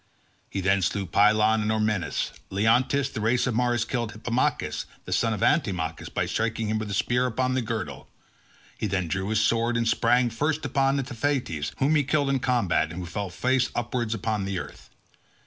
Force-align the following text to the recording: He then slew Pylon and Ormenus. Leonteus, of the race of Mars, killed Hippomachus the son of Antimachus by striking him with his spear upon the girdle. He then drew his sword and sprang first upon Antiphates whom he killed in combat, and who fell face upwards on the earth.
He 0.49 0.61
then 0.61 0.81
slew 0.81 1.05
Pylon 1.05 1.61
and 1.61 1.71
Ormenus. 1.71 2.31
Leonteus, 2.49 3.09
of 3.09 3.13
the 3.13 3.21
race 3.21 3.45
of 3.45 3.53
Mars, 3.53 3.85
killed 3.85 4.13
Hippomachus 4.13 4.87
the 5.05 5.11
son 5.13 5.31
of 5.31 5.43
Antimachus 5.43 6.09
by 6.09 6.25
striking 6.25 6.69
him 6.69 6.79
with 6.79 6.87
his 6.87 6.97
spear 6.97 7.27
upon 7.27 7.53
the 7.53 7.61
girdle. 7.61 8.07
He 8.79 8.87
then 8.87 9.07
drew 9.07 9.29
his 9.29 9.41
sword 9.41 9.77
and 9.77 9.87
sprang 9.87 10.31
first 10.31 10.65
upon 10.65 10.97
Antiphates 10.97 11.71
whom 11.77 11.93
he 11.93 12.03
killed 12.03 12.31
in 12.31 12.39
combat, 12.39 12.89
and 12.91 12.97
who 13.01 13.05
fell 13.05 13.29
face 13.29 13.69
upwards 13.75 14.15
on 14.15 14.45
the 14.45 14.57
earth. 14.57 14.89